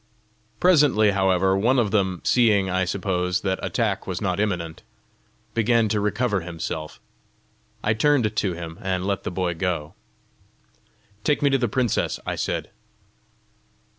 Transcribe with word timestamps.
Presently, 0.59 1.11
however, 1.11 1.55
one 1.55 1.77
of 1.77 1.91
them, 1.91 2.21
seeing, 2.23 2.71
I 2.71 2.85
suppose, 2.85 3.41
that 3.41 3.59
attack 3.63 4.07
was 4.07 4.19
not 4.19 4.39
imminent, 4.39 4.81
began 5.53 5.87
to 5.89 5.99
recover 5.99 6.41
himself; 6.41 6.99
I 7.83 7.93
turned 7.93 8.35
to 8.35 8.53
him, 8.53 8.79
and 8.81 9.05
let 9.05 9.21
the 9.21 9.29
boy 9.29 9.53
go. 9.53 9.93
"Take 11.23 11.43
me 11.43 11.51
to 11.51 11.57
the 11.59 11.69
princess," 11.69 12.19
I 12.25 12.35
said. 12.35 12.71